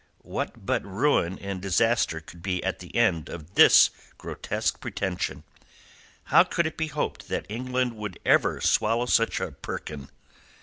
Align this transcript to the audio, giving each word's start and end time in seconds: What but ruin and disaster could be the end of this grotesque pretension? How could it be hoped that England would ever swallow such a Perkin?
What 0.23 0.65
but 0.65 0.83
ruin 0.83 1.37
and 1.37 1.61
disaster 1.61 2.21
could 2.21 2.41
be 2.41 2.59
the 2.59 2.95
end 2.95 3.29
of 3.29 3.53
this 3.53 3.91
grotesque 4.17 4.79
pretension? 4.79 5.43
How 6.23 6.43
could 6.43 6.65
it 6.65 6.75
be 6.75 6.87
hoped 6.87 7.27
that 7.27 7.45
England 7.47 7.95
would 7.95 8.17
ever 8.25 8.59
swallow 8.61 9.05
such 9.05 9.39
a 9.39 9.51
Perkin? 9.51 10.09